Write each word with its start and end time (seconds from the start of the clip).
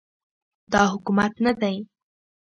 دا 0.71 0.81
حکومت 0.93 1.33
نه 1.45 1.51
دی 1.61 1.77